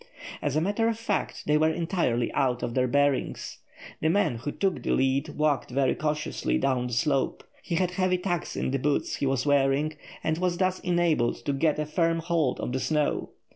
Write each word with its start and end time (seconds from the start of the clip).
As 0.41 0.55
a 0.55 0.61
matter 0.61 0.87
of 0.87 0.97
fact, 0.97 1.43
they 1.45 1.57
were 1.59 1.69
entirely 1.69 2.31
out 2.33 2.63
of 2.63 2.73
their 2.73 2.87
bearings. 2.87 3.59
The 4.01 4.09
man 4.09 4.37
who 4.37 4.51
took 4.51 4.81
the 4.81 4.89
lead 4.93 5.29
walked 5.37 5.69
very 5.69 5.93
cautiously 5.93 6.57
down 6.57 6.87
the 6.87 6.93
slope. 6.93 7.43
He 7.61 7.75
had 7.75 7.91
heavy 7.91 8.17
tacks 8.17 8.55
in 8.55 8.71
the 8.71 8.79
boots 8.79 9.17
he 9.17 9.27
was 9.27 9.45
wearing, 9.45 9.93
and 10.23 10.39
was 10.39 10.57
thus 10.57 10.79
enabled 10.79 11.45
to 11.45 11.53
get 11.53 11.77
a 11.77 11.85
firm 11.85 12.17
hold 12.17 12.59
of 12.59 12.71
the 12.73 12.79
snow. 12.79 13.29